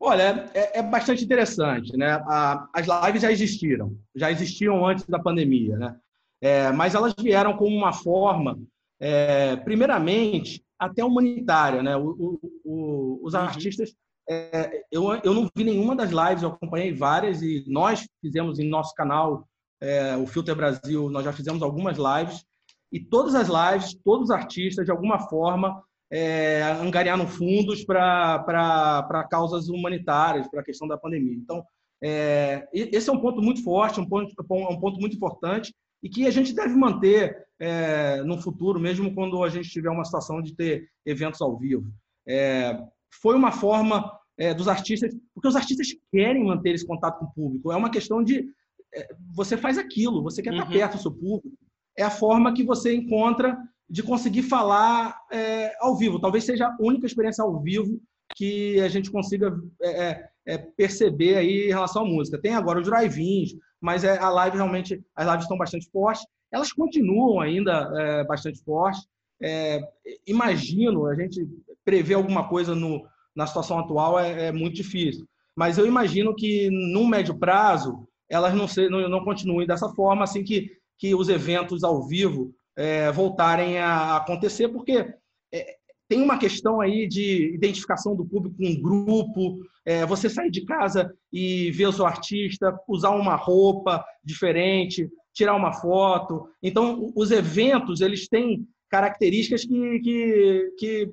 Olha, 0.00 0.50
é, 0.54 0.78
é 0.78 0.82
bastante 0.82 1.22
interessante, 1.22 1.94
né? 1.98 2.12
A, 2.26 2.66
as 2.72 2.86
lives 2.86 3.20
já 3.20 3.30
existiram, 3.30 3.94
já 4.16 4.32
existiam 4.32 4.86
antes 4.86 5.04
da 5.04 5.18
pandemia, 5.18 5.76
né? 5.76 5.94
É, 6.40 6.72
mas 6.72 6.94
elas 6.94 7.12
vieram 7.18 7.58
como 7.58 7.76
uma 7.76 7.92
forma, 7.92 8.58
é, 9.04 9.54
primeiramente, 9.56 10.64
até 10.78 11.04
humanitária, 11.04 11.82
né? 11.82 11.94
O, 11.94 12.08
o, 12.08 12.40
o, 12.64 13.20
os 13.22 13.34
uhum. 13.34 13.40
artistas, 13.40 13.94
é, 14.26 14.82
eu, 14.90 15.12
eu 15.22 15.34
não 15.34 15.46
vi 15.54 15.62
nenhuma 15.62 15.94
das 15.94 16.10
lives, 16.10 16.42
eu 16.42 16.48
acompanhei 16.48 16.94
várias 16.94 17.42
e 17.42 17.62
nós 17.66 18.08
fizemos 18.22 18.58
em 18.58 18.66
nosso 18.66 18.94
canal, 18.94 19.46
é, 19.78 20.16
o 20.16 20.26
Filter 20.26 20.56
Brasil, 20.56 21.10
nós 21.10 21.22
já 21.22 21.34
fizemos 21.34 21.62
algumas 21.62 21.98
lives 21.98 22.42
e 22.90 22.98
todas 22.98 23.34
as 23.34 23.48
lives, 23.48 23.94
todos 24.02 24.30
os 24.30 24.34
artistas, 24.34 24.86
de 24.86 24.90
alguma 24.90 25.18
forma, 25.28 25.82
é, 26.10 26.62
angariaram 26.62 27.28
fundos 27.28 27.84
para 27.84 29.28
causas 29.30 29.68
humanitárias, 29.68 30.48
para 30.48 30.62
a 30.62 30.64
questão 30.64 30.88
da 30.88 30.96
pandemia. 30.96 31.34
Então, 31.34 31.62
é, 32.02 32.66
esse 32.72 33.10
é 33.10 33.12
um 33.12 33.20
ponto 33.20 33.42
muito 33.42 33.62
forte, 33.62 34.00
um 34.00 34.08
ponto, 34.08 34.32
um 34.50 34.80
ponto 34.80 34.98
muito 34.98 35.14
importante 35.14 35.74
e 36.04 36.08
que 36.10 36.26
a 36.26 36.30
gente 36.30 36.54
deve 36.54 36.74
manter 36.74 37.46
é, 37.58 38.22
no 38.22 38.38
futuro, 38.38 38.78
mesmo 38.78 39.14
quando 39.14 39.42
a 39.42 39.48
gente 39.48 39.70
tiver 39.70 39.88
uma 39.88 40.04
situação 40.04 40.42
de 40.42 40.54
ter 40.54 40.86
eventos 41.06 41.40
ao 41.40 41.56
vivo. 41.56 41.90
É, 42.28 42.78
foi 43.22 43.34
uma 43.34 43.50
forma 43.50 44.12
é, 44.36 44.52
dos 44.52 44.68
artistas, 44.68 45.16
porque 45.32 45.48
os 45.48 45.56
artistas 45.56 45.88
querem 46.12 46.44
manter 46.44 46.74
esse 46.74 46.86
contato 46.86 47.18
com 47.20 47.24
o 47.24 47.32
público. 47.32 47.72
É 47.72 47.76
uma 47.76 47.90
questão 47.90 48.22
de 48.22 48.46
é, 48.94 49.08
você 49.34 49.56
faz 49.56 49.78
aquilo, 49.78 50.22
você 50.22 50.42
quer 50.42 50.52
uhum. 50.52 50.58
estar 50.58 50.70
perto 50.70 50.96
do 50.96 51.02
seu 51.02 51.10
público. 51.10 51.56
É 51.96 52.02
a 52.02 52.10
forma 52.10 52.52
que 52.52 52.62
você 52.62 52.94
encontra 52.94 53.56
de 53.88 54.02
conseguir 54.02 54.42
falar 54.42 55.16
é, 55.32 55.74
ao 55.80 55.96
vivo. 55.96 56.20
Talvez 56.20 56.44
seja 56.44 56.66
a 56.66 56.76
única 56.78 57.06
experiência 57.06 57.42
ao 57.42 57.62
vivo 57.62 57.98
que 58.36 58.78
a 58.80 58.88
gente 58.88 59.10
consiga 59.10 59.56
é, 59.82 60.58
perceber 60.76 61.36
aí 61.36 61.66
em 61.66 61.68
relação 61.68 62.02
à 62.02 62.04
música. 62.04 62.40
Tem 62.40 62.54
agora 62.54 62.80
os 62.80 62.86
drive-ins, 62.86 63.54
mas 63.84 64.02
é, 64.02 64.18
a 64.18 64.30
live 64.30 64.56
realmente, 64.56 65.04
as 65.14 65.26
lives 65.26 65.44
estão 65.44 65.58
bastante 65.58 65.86
fortes. 65.90 66.26
Elas 66.50 66.72
continuam 66.72 67.38
ainda 67.38 67.92
é, 67.94 68.24
bastante 68.24 68.58
fortes. 68.64 69.06
imagino, 70.26 71.06
a 71.06 71.14
gente 71.14 71.46
prever 71.84 72.14
alguma 72.14 72.48
coisa 72.48 72.74
no, 72.74 73.06
na 73.36 73.46
situação 73.46 73.78
atual 73.78 74.18
é, 74.18 74.50
muito 74.50 74.76
difícil. 74.76 75.26
Mas 75.54 75.76
eu 75.76 75.86
imagino 75.86 76.34
que, 76.34 76.70
no 76.70 77.06
médio 77.06 77.38
prazo, 77.38 78.08
elas 78.26 78.54
não, 78.54 78.66
se, 78.66 78.88
não, 78.88 79.06
não 79.06 79.22
continuem 79.22 79.66
dessa 79.66 79.90
forma, 79.90 80.24
assim 80.24 80.42
que, 80.42 80.70
que 80.98 81.14
os 81.14 81.28
eventos 81.28 81.84
ao 81.84 82.02
vivo 82.06 82.54
é, 82.74 83.12
voltarem 83.12 83.78
a 83.78 84.16
acontecer, 84.16 84.68
porque 84.68 85.14
é, 85.52 85.76
tem 86.08 86.22
uma 86.22 86.38
questão 86.38 86.80
aí 86.80 87.06
de 87.06 87.54
identificação 87.54 88.14
do 88.14 88.24
público 88.24 88.56
com 88.56 88.66
um 88.66 88.80
grupo, 88.80 89.60
é, 89.84 90.04
você 90.04 90.28
sair 90.28 90.50
de 90.50 90.64
casa 90.64 91.12
e 91.32 91.70
ver 91.70 91.86
o 91.86 91.92
seu 91.92 92.06
artista, 92.06 92.78
usar 92.88 93.10
uma 93.10 93.36
roupa 93.36 94.04
diferente, 94.22 95.08
tirar 95.32 95.54
uma 95.54 95.72
foto. 95.72 96.48
Então, 96.62 97.12
os 97.16 97.30
eventos, 97.30 98.00
eles 98.00 98.28
têm 98.28 98.66
características 98.90 99.64
que, 99.64 100.00
que, 100.00 100.72
que 100.78 101.12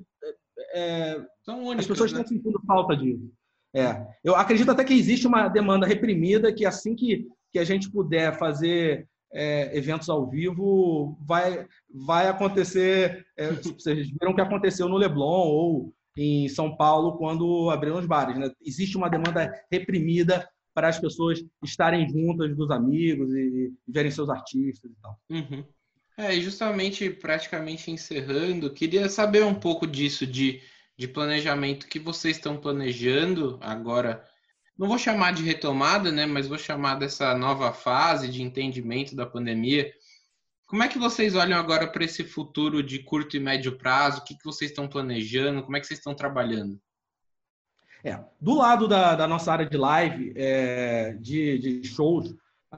é, 0.74 1.20
únicas, 1.48 1.80
as 1.80 1.86
pessoas 1.86 2.12
né? 2.12 2.20
estão 2.20 2.36
sentindo 2.36 2.60
falta 2.66 2.96
disso. 2.96 3.30
É. 3.74 4.06
Eu 4.22 4.36
acredito 4.36 4.70
até 4.70 4.84
que 4.84 4.92
existe 4.92 5.26
uma 5.26 5.48
demanda 5.48 5.86
reprimida 5.86 6.52
que 6.52 6.66
assim 6.66 6.94
que, 6.94 7.26
que 7.50 7.58
a 7.58 7.64
gente 7.64 7.90
puder 7.90 8.38
fazer 8.38 9.08
é, 9.32 9.76
eventos 9.76 10.08
ao 10.08 10.28
vivo, 10.28 11.16
vai, 11.20 11.66
vai 11.92 12.28
acontecer. 12.28 13.26
É, 13.36 13.50
vocês 13.78 14.10
viram 14.10 14.32
o 14.32 14.34
que 14.34 14.40
aconteceu 14.40 14.88
no 14.88 14.96
Leblon 14.96 15.48
ou 15.48 15.94
em 16.16 16.48
São 16.48 16.76
Paulo 16.76 17.16
quando 17.16 17.70
abriram 17.70 17.98
os 17.98 18.06
bares. 18.06 18.36
Né? 18.38 18.50
Existe 18.60 18.96
uma 18.96 19.08
demanda 19.08 19.52
reprimida 19.70 20.46
para 20.74 20.88
as 20.88 20.98
pessoas 20.98 21.42
estarem 21.62 22.08
juntas 22.08 22.56
dos 22.56 22.70
amigos 22.70 23.32
e, 23.34 23.72
verem 23.86 24.10
seus 24.10 24.28
artistas 24.28 24.90
e 24.90 24.94
tal. 25.00 25.18
Uhum. 25.30 25.64
É, 26.16 26.32
justamente, 26.40 27.08
praticamente 27.10 27.90
encerrando, 27.90 28.72
queria 28.72 29.08
saber 29.08 29.44
um 29.44 29.54
pouco 29.54 29.86
disso, 29.86 30.26
de, 30.26 30.60
de 30.96 31.08
planejamento 31.08 31.88
que 31.88 31.98
vocês 31.98 32.36
estão 32.36 32.56
planejando 32.56 33.58
agora 33.62 34.22
não 34.78 34.88
vou 34.88 34.98
chamar 34.98 35.32
de 35.32 35.42
retomada, 35.42 36.10
né, 36.10 36.26
mas 36.26 36.48
vou 36.48 36.58
chamar 36.58 36.96
dessa 36.96 37.36
nova 37.36 37.72
fase 37.72 38.28
de 38.28 38.42
entendimento 38.42 39.14
da 39.14 39.26
pandemia. 39.26 39.92
Como 40.66 40.82
é 40.82 40.88
que 40.88 40.98
vocês 40.98 41.34
olham 41.34 41.58
agora 41.58 41.86
para 41.86 42.04
esse 42.04 42.24
futuro 42.24 42.82
de 42.82 43.00
curto 43.00 43.36
e 43.36 43.40
médio 43.40 43.76
prazo? 43.76 44.20
O 44.20 44.24
que, 44.24 44.36
que 44.36 44.44
vocês 44.44 44.70
estão 44.70 44.88
planejando? 44.88 45.62
Como 45.62 45.76
é 45.76 45.80
que 45.80 45.86
vocês 45.86 45.98
estão 45.98 46.14
trabalhando? 46.14 46.80
É, 48.02 48.18
do 48.40 48.54
lado 48.54 48.88
da, 48.88 49.14
da 49.14 49.28
nossa 49.28 49.52
área 49.52 49.66
de 49.66 49.76
live, 49.76 50.32
é, 50.34 51.12
de, 51.20 51.58
de, 51.58 51.88
shows, 51.88 52.34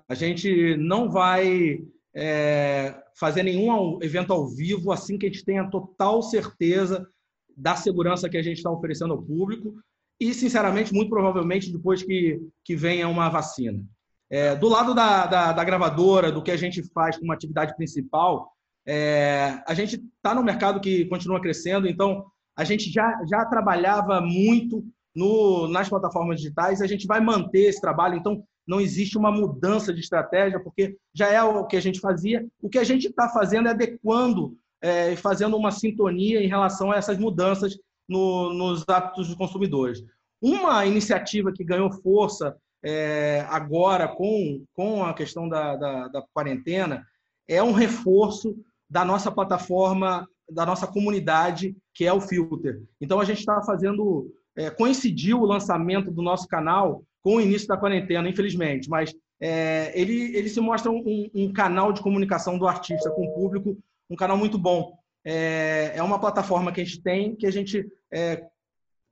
a 0.09 0.15
gente 0.15 0.77
não 0.77 1.09
vai 1.09 1.83
é, 2.13 3.01
fazer 3.15 3.43
nenhum 3.43 4.03
evento 4.03 4.33
ao 4.33 4.47
vivo 4.47 4.93
assim 4.93 5.17
que 5.17 5.27
a 5.27 5.29
gente 5.31 5.45
tenha 5.45 5.71
total 5.71 6.21
certeza 6.21 7.09
da 7.57 7.77
segurança 7.77 8.29
que 8.29 8.37
a 8.37 8.43
gente 8.43 8.59
está 8.59 8.71
oferecendo 8.71 9.15
ao 9.15 9.23
público 9.23 9.75
e, 10.21 10.33
sinceramente, 10.33 10.93
muito 10.93 11.11
provavelmente 11.11 11.73
depois 11.73 12.03
que, 12.03 12.41
que 12.65 12.77
venha 12.77 13.09
uma 13.09 13.29
vacina. 13.29 13.83
É, 14.31 14.57
do 14.57 14.69
lado 14.69 14.95
da, 14.95 15.27
da, 15.27 15.53
da, 15.53 15.65
gravadora, 15.65 16.33
do 16.33 16.43
que 16.43 16.51
a 16.51 16.57
gente 16.57 16.83
faz 16.93 17.19
como 17.19 17.33
atividade 17.33 17.77
principal, 17.77 18.51
é, 18.87 19.63
a 19.67 19.75
gente 19.75 19.97
está 20.17 20.35
no 20.35 20.43
mercado 20.43 20.81
que 20.81 21.05
continua 21.07 21.41
crescendo, 21.41 21.87
então 21.87 22.25
a 22.57 22.65
gente 22.65 22.91
já, 22.91 23.21
já 23.29 23.45
trabalhava 23.45 24.21
muito 24.21 24.85
no, 25.15 25.69
nas 25.69 25.89
plataformas 25.89 26.41
digitais, 26.41 26.81
a 26.81 26.87
gente 26.87 27.07
vai 27.07 27.21
manter 27.21 27.69
esse 27.69 27.81
trabalho, 27.81 28.17
então 28.17 28.43
não 28.67 28.81
existe 28.81 29.19
uma 29.19 29.31
mudança 29.31 29.93
de 29.93 30.01
estratégia, 30.01 30.59
porque 30.59 30.97
já 31.13 31.29
é 31.29 31.43
o 31.43 31.67
que 31.67 31.77
a 31.77 31.81
gente 31.81 32.01
fazia. 32.01 32.47
O 32.61 32.69
que 32.69 32.79
a 32.79 32.85
gente 32.85 33.09
está 33.09 33.29
fazendo 33.29 33.69
é 33.69 33.73
adequando 33.73 34.57
e 34.83 34.87
é, 34.87 35.17
fazendo 35.17 35.57
uma 35.57 35.71
sintonia 35.71 36.43
em 36.43 36.49
relação 36.49 36.91
a 36.91 36.97
essas 36.97 37.19
mudanças 37.19 37.79
no, 38.09 38.53
nos 38.53 38.85
hábitos 38.89 39.29
dos 39.29 39.37
consumidores. 39.37 40.03
Uma 40.41 40.85
iniciativa 40.85 41.53
que 41.53 41.65
ganhou 41.65 41.91
força 41.91 42.57
é, 42.85 43.47
agora 43.49 44.07
com, 44.07 44.63
com 44.75 45.05
a 45.05 45.15
questão 45.15 45.49
da, 45.49 45.75
da, 45.75 46.09
da 46.09 46.23
quarentena 46.35 47.07
é 47.49 47.63
um 47.63 47.73
reforço 47.73 48.55
da 48.89 49.05
nossa 49.05 49.31
plataforma, 49.31 50.29
da 50.51 50.67
nossa 50.67 50.87
comunidade, 50.87 51.75
que 51.95 52.05
é 52.05 52.13
o 52.13 52.21
Filter. 52.21 52.83
Então, 53.01 53.21
a 53.21 53.25
gente 53.25 53.39
está 53.39 53.63
fazendo. 53.63 54.31
É, 54.57 54.71
coincidiu 54.71 55.41
o 55.41 55.47
lançamento 55.47 56.13
do 56.13 56.23
nosso 56.23 56.47
canal 56.47 57.03
com 57.23 57.37
o 57.37 57.41
início 57.41 57.67
da 57.67 57.77
quarentena, 57.77 58.29
infelizmente, 58.29 58.89
mas 58.89 59.13
é, 59.41 59.93
ele, 59.99 60.37
ele 60.37 60.49
se 60.49 60.61
mostra 60.61 60.93
um, 60.93 61.29
um, 61.35 61.53
canal 61.53 61.93
de 61.93 62.01
comunicação 62.01 62.57
do 62.57 62.69
artista 62.69 63.11
com 63.11 63.27
o 63.27 63.35
público, 63.35 63.77
um 64.09 64.15
canal 64.15 64.37
muito 64.37 64.57
bom 64.57 64.97
é, 65.25 65.93
é 65.95 66.03
uma 66.03 66.19
plataforma 66.19 66.73
que 66.73 66.81
a 66.81 66.85
gente 66.85 67.03
tem, 67.03 67.35
que 67.35 67.47
a 67.47 67.51
gente 67.51 67.87
é, 68.13 68.43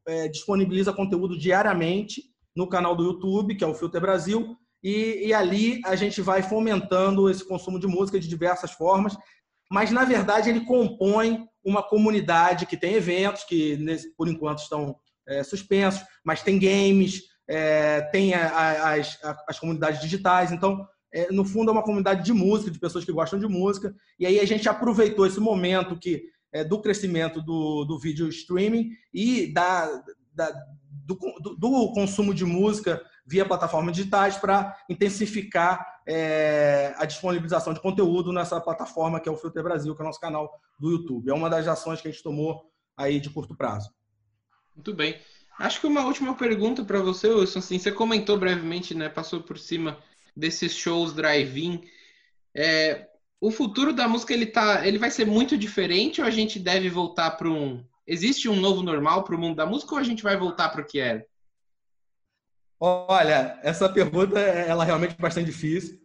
é, 0.07 0.29
disponibiliza 0.29 0.93
conteúdo 0.93 1.39
diariamente 1.39 2.23
no 2.55 2.69
canal 2.69 2.95
do 2.95 3.05
YouTube, 3.05 3.55
que 3.55 3.65
é 3.65 3.67
o 3.67 3.75
Filter 3.75 4.01
Brasil, 4.01 4.57
e, 4.83 5.29
e, 5.29 5.35
ali 5.35 5.81
a 5.85 5.95
gente 5.95 6.21
vai 6.21 6.43
fomentando 6.43 7.31
esse 7.31 7.47
consumo 7.47 7.79
de 7.79 7.87
música 7.87 8.19
de 8.19 8.29
diversas 8.29 8.73
formas, 8.73 9.17
mas 9.71 9.91
na 9.91 10.05
verdade 10.05 10.51
ele 10.51 10.65
compõe 10.67 11.47
uma 11.65 11.83
comunidade 11.83 12.67
que 12.67 12.77
tem 12.77 12.95
eventos 12.95 13.45
que 13.45 13.79
por 14.17 14.29
enquanto 14.29 14.59
estão 14.59 14.97
é, 15.27 15.45
suspensos, 15.45 16.03
mas 16.25 16.43
tem 16.43 16.59
games, 16.59 17.23
é, 17.49 18.01
tem 18.11 18.35
a, 18.35 18.49
a, 18.49 18.95
as, 18.95 19.19
a, 19.23 19.45
as 19.49 19.59
comunidades 19.59 20.01
digitais, 20.01 20.51
então 20.51 20.85
é, 21.13 21.31
no 21.31 21.45
fundo, 21.45 21.71
é 21.71 21.73
uma 21.73 21.83
comunidade 21.83 22.25
de 22.25 22.33
música, 22.33 22.71
de 22.71 22.79
pessoas 22.79 23.05
que 23.05 23.13
gostam 23.13 23.39
de 23.39 23.47
música. 23.47 23.95
E 24.19 24.27
aí 24.27 24.41
a 24.41 24.47
gente 24.47 24.69
aproveitou 24.69 25.27
esse 25.27 25.39
momento 25.39 25.99
que 25.99 26.25
é, 26.53 26.65
do 26.65 26.81
crescimento 26.81 27.41
do, 27.43 27.85
do 27.85 27.99
vídeo 27.99 28.29
streaming 28.29 28.91
e 29.13 29.53
da, 29.53 30.03
da 30.35 30.53
do, 31.05 31.19
do, 31.41 31.57
do, 31.57 31.93
consumo 31.93 32.33
de 32.33 32.45
música 32.45 33.03
via 33.27 33.45
plataformas 33.45 33.97
digitais 33.97 34.37
para 34.37 34.77
intensificar 34.89 36.01
é, 36.07 36.95
a 36.97 37.05
disponibilização 37.05 37.73
de 37.73 37.81
conteúdo 37.81 38.33
nessa 38.33 38.61
plataforma 38.61 39.21
que 39.21 39.29
é 39.29 39.33
o 39.33 39.37
Filter 39.37 39.63
Brasil, 39.63 39.95
que 39.95 40.03
é 40.03 40.05
o 40.05 40.07
nosso 40.07 40.21
canal 40.21 40.51
do 40.79 40.91
YouTube. 40.91 41.31
É 41.31 41.35
uma 41.35 41.51
das 41.51 41.67
ações 41.67 42.01
que 42.01 42.09
a 42.09 42.11
gente 42.11 42.23
tomou 42.23 42.71
aí 42.97 43.21
de 43.21 43.31
curto 43.31 43.55
prazo. 43.55 43.91
Muito 44.75 44.95
bem. 44.95 45.19
Acho 45.59 45.81
que 45.81 45.87
uma 45.87 46.05
última 46.05 46.35
pergunta 46.35 46.85
para 46.85 47.01
você, 47.01 47.29
Wilson. 47.29 47.59
Assim, 47.59 47.79
você 47.79 47.93
comentou 47.93 48.39
brevemente, 48.39 48.95
né, 48.95 49.09
passou 49.09 49.43
por 49.43 49.59
cima 49.59 49.99
desses 50.37 50.73
shows 50.73 51.13
drive-in. 51.13 51.83
É, 52.55 53.09
o 53.41 53.51
futuro 53.51 53.93
da 53.93 54.07
música 54.07 54.33
ele 54.33 54.47
tá, 54.47 54.87
ele 54.87 54.99
vai 54.99 55.11
ser 55.11 55.27
muito 55.27 55.57
diferente 55.57 56.21
ou 56.21 56.27
a 56.27 56.31
gente 56.31 56.59
deve 56.59 56.89
voltar 56.89 57.33
para 57.33 57.49
um 57.49 57.85
existe 58.07 58.49
um 58.49 58.57
novo 58.57 58.83
normal 58.83 59.25
para 59.25 59.35
o 59.35 59.39
mundo 59.39 59.57
da 59.57 59.67
música 59.67 59.95
ou 59.95 60.01
a 60.01 60.03
gente 60.03 60.23
vai 60.23 60.37
voltar 60.37 60.69
para 60.69 60.83
o 60.83 60.85
que 60.85 60.99
era? 60.99 61.25
Olha, 62.79 63.59
essa 63.63 63.89
pergunta 63.89 64.39
ela 64.39 64.83
é 64.83 64.87
realmente 64.87 65.17
bastante 65.17 65.47
difícil. 65.47 66.01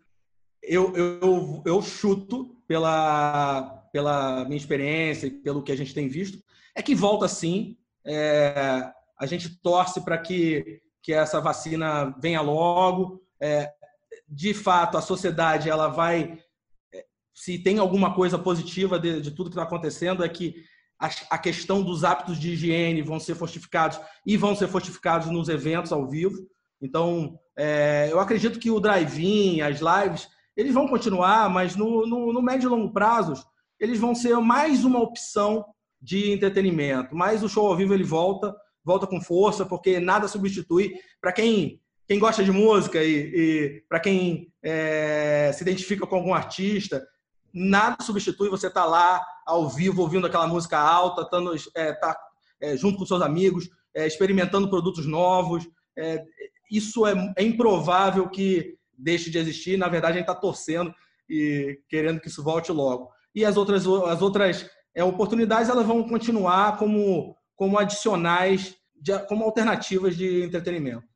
Eu, 0.61 0.95
eu, 0.95 1.63
eu 1.65 1.81
chuto 1.81 2.55
pela, 2.67 3.83
pela 3.91 4.45
minha 4.45 4.57
experiência 4.57 5.27
e 5.27 5.31
pelo 5.31 5.63
que 5.63 5.71
a 5.71 5.75
gente 5.75 5.93
tem 5.93 6.07
visto, 6.07 6.43
é 6.75 6.81
que 6.81 6.93
volta 6.93 7.27
sim. 7.27 7.77
É, 8.05 8.91
a 9.19 9.25
gente 9.25 9.49
torce 9.61 10.01
para 10.01 10.17
que, 10.17 10.81
que 11.01 11.13
essa 11.13 11.41
vacina 11.41 12.15
venha 12.19 12.41
logo. 12.41 13.23
É, 13.41 13.73
de 14.27 14.53
fato, 14.53 14.97
a 14.97 15.01
sociedade 15.01 15.69
ela 15.69 15.87
vai. 15.87 16.39
É, 16.93 17.05
se 17.33 17.57
tem 17.59 17.79
alguma 17.79 18.13
coisa 18.13 18.37
positiva 18.37 18.99
de, 18.99 19.21
de 19.21 19.31
tudo 19.31 19.49
que 19.49 19.55
está 19.55 19.63
acontecendo, 19.63 20.23
é 20.23 20.29
que 20.29 20.55
a, 20.99 21.09
a, 21.31 21.37
questão 21.37 21.83
dos 21.83 22.03
hábitos 22.03 22.39
de 22.39 22.51
higiene 22.51 23.01
vão 23.01 23.19
ser 23.19 23.35
fortificados 23.35 23.99
e 24.25 24.35
vão 24.35 24.55
ser 24.55 24.67
fortificados 24.67 25.29
nos 25.29 25.47
eventos 25.47 25.91
ao 25.91 26.07
vivo. 26.07 26.37
Então, 26.81 27.39
é, 27.57 28.09
eu 28.11 28.19
acredito 28.19 28.59
que 28.59 28.69
o 28.69 28.79
drive-in, 28.79 29.61
as 29.61 29.79
lives, 29.79 30.27
eles 30.55 30.73
vão 30.73 30.87
continuar, 30.87 31.49
mas 31.49 31.75
no, 31.75 32.05
no, 32.05 32.33
no 32.33 32.41
médio 32.41 32.67
e 32.67 32.69
longo 32.69 32.91
prazos, 32.91 33.45
eles 33.79 33.99
vão 33.99 34.15
ser 34.15 34.35
mais 34.37 34.83
uma 34.83 34.99
opção 34.99 35.65
de 36.01 36.31
entretenimento. 36.31 37.15
Mas 37.15 37.43
o 37.43 37.49
show 37.49 37.67
ao 37.67 37.77
vivo 37.77 37.93
ele 37.93 38.03
volta, 38.03 38.55
volta 38.83 39.05
com 39.05 39.21
força, 39.21 39.65
porque 39.65 39.99
nada 39.99 40.27
substitui. 40.27 40.93
Para 41.21 41.31
quem, 41.31 41.81
quem 42.07 42.19
gosta 42.19 42.43
de 42.43 42.51
música 42.51 43.03
e, 43.03 43.33
e 43.35 43.83
para 43.89 43.99
quem 43.99 44.51
é, 44.63 45.51
se 45.53 45.61
identifica 45.61 46.07
com 46.07 46.15
algum 46.15 46.33
artista, 46.33 47.05
nada 47.53 48.01
substitui 48.01 48.49
você 48.49 48.67
estar 48.67 48.83
tá 48.83 48.87
lá 48.87 49.25
ao 49.45 49.67
vivo 49.69 50.01
ouvindo 50.01 50.27
aquela 50.27 50.47
música 50.47 50.77
alta, 50.77 51.23
estando, 51.23 51.53
é, 51.75 51.93
tá, 51.93 52.17
é, 52.61 52.77
junto 52.77 52.97
com 52.97 53.05
seus 53.05 53.21
amigos, 53.21 53.69
é, 53.93 54.07
experimentando 54.07 54.69
produtos 54.69 55.05
novos. 55.05 55.67
É, 55.97 56.23
isso 56.71 57.05
é, 57.05 57.33
é, 57.35 57.43
improvável 57.43 58.29
que 58.29 58.77
deixe 58.97 59.29
de 59.29 59.37
existir. 59.37 59.77
Na 59.77 59.87
verdade, 59.87 60.13
a 60.13 60.17
gente 60.17 60.29
está 60.29 60.35
torcendo 60.35 60.93
e 61.29 61.79
querendo 61.89 62.19
que 62.19 62.27
isso 62.27 62.43
volte 62.43 62.71
logo. 62.71 63.09
E 63.33 63.43
as 63.43 63.57
outras, 63.57 63.85
as 63.85 64.21
outras 64.21 64.69
oportunidades 65.05 65.69
elas 65.69 65.85
vão 65.85 66.07
continuar 66.07 66.77
como, 66.77 67.35
como 67.55 67.77
adicionais, 67.77 68.75
de, 68.95 69.17
como 69.27 69.43
alternativas 69.43 70.17
de 70.17 70.43
entretenimento. 70.43 71.06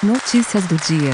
Notícias 0.00 0.64
do 0.68 0.76
dia. 0.76 1.10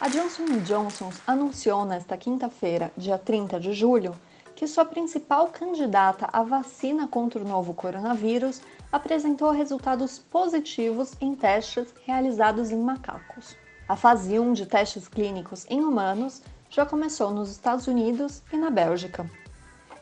A 0.00 0.08
Johnson 0.08 0.44
Johnson 0.64 1.12
anunciou 1.24 1.84
nesta 1.84 2.16
quinta-feira, 2.16 2.90
dia 2.96 3.16
30 3.16 3.60
de 3.60 3.72
julho, 3.72 4.12
que 4.56 4.66
sua 4.66 4.84
principal 4.84 5.46
candidata 5.46 6.28
à 6.32 6.42
vacina 6.42 7.06
contra 7.06 7.40
o 7.40 7.46
novo 7.46 7.72
coronavírus 7.72 8.60
apresentou 8.90 9.52
resultados 9.52 10.18
positivos 10.18 11.12
em 11.20 11.36
testes 11.36 11.94
realizados 12.04 12.72
em 12.72 12.76
macacos. 12.76 13.56
A 13.88 13.94
fase 13.94 14.36
1 14.36 14.52
de 14.52 14.66
testes 14.66 15.06
clínicos 15.06 15.64
em 15.70 15.80
humanos 15.80 16.42
já 16.68 16.84
começou 16.84 17.30
nos 17.30 17.52
Estados 17.52 17.86
Unidos 17.86 18.42
e 18.52 18.56
na 18.56 18.68
Bélgica. 18.68 19.30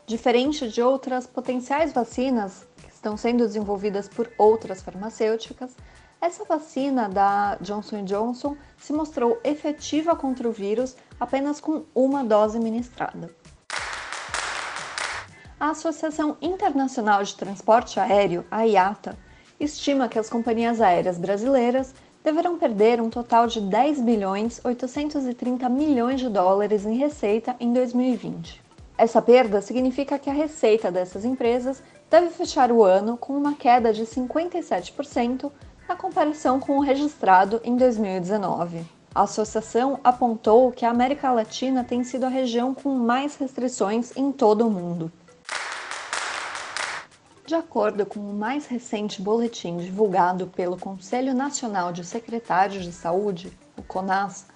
Diferente 0.07 0.67
de 0.69 0.81
outras 0.81 1.27
potenciais 1.27 1.93
vacinas 1.93 2.65
que 2.77 2.89
estão 2.89 3.15
sendo 3.15 3.45
desenvolvidas 3.45 4.09
por 4.09 4.27
outras 4.39 4.81
farmacêuticas, 4.81 5.75
essa 6.25 6.45
vacina 6.45 7.09
da 7.09 7.57
Johnson 7.61 8.03
Johnson 8.03 8.55
se 8.77 8.93
mostrou 8.93 9.39
efetiva 9.43 10.15
contra 10.15 10.47
o 10.47 10.51
vírus 10.51 10.95
apenas 11.19 11.59
com 11.59 11.83
uma 11.93 12.23
dose 12.23 12.59
ministrada 12.59 13.29
a 15.63 15.69
Associação 15.69 16.35
Internacional 16.41 17.23
de 17.23 17.35
Transporte 17.35 17.97
Aéreo, 17.97 18.43
a 18.51 18.63
IATA, 18.63 19.17
estima 19.57 20.09
que 20.09 20.19
as 20.19 20.29
companhias 20.29 20.81
aéreas 20.81 21.17
brasileiras 21.17 21.95
deverão 22.21 22.57
perder 22.57 22.99
um 22.99 23.09
total 23.09 23.47
de 23.47 23.61
10 23.61 24.01
bilhões 24.01 24.59
830 24.61 25.69
milhões 25.69 26.19
de 26.19 26.27
dólares 26.27 26.85
em 26.85 26.97
receita 26.97 27.55
em 27.61 27.71
2020. 27.71 28.61
Essa 28.97 29.21
perda 29.21 29.61
significa 29.61 30.19
que 30.19 30.29
a 30.29 30.33
receita 30.33 30.91
dessas 30.91 31.23
empresas 31.23 31.81
deve 32.09 32.29
fechar 32.31 32.69
o 32.69 32.83
ano 32.83 33.15
com 33.15 33.31
uma 33.31 33.53
queda 33.53 33.93
de 33.93 34.03
57% 34.05 35.49
na 35.93 35.97
comparação 35.97 36.59
com 36.59 36.77
o 36.77 36.81
registrado 36.81 37.61
em 37.63 37.77
2019. 37.77 38.83
A 39.13 39.21
associação 39.21 39.99
apontou 40.03 40.71
que 40.71 40.87
a 40.87 40.89
América 40.89 41.31
Latina 41.31 41.83
tem 41.83 42.03
sido 42.03 42.23
a 42.23 42.29
região 42.29 42.73
com 42.73 42.95
mais 42.95 43.35
restrições 43.35 44.11
em 44.17 44.31
todo 44.31 44.65
o 44.65 44.71
mundo. 44.71 45.11
De 47.45 47.53
acordo 47.53 48.07
com 48.07 48.19
o 48.19 48.33
mais 48.33 48.65
recente 48.65 49.21
boletim 49.21 49.77
divulgado 49.77 50.47
pelo 50.47 50.79
Conselho 50.79 51.35
Nacional 51.35 51.93
de 51.93 52.03
Secretários 52.03 52.83
de 52.83 52.91
Saúde, 52.91 53.55
o 53.77 53.83
CONAS, 53.83 54.47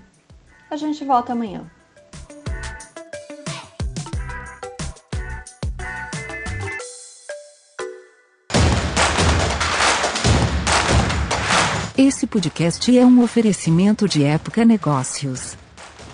A 0.69 0.77
gente 0.77 1.03
volta 1.03 1.33
amanhã. 1.33 1.69
Esse 11.97 12.27
podcast 12.27 12.97
é 12.97 13.05
um 13.05 13.23
oferecimento 13.23 14.07
de 14.07 14.23
Época 14.23 14.65
Negócios. 14.65 15.57